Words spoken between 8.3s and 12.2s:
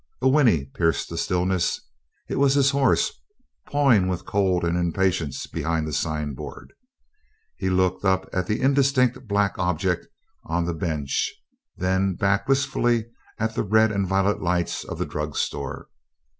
at the indistinct black object on the bench, then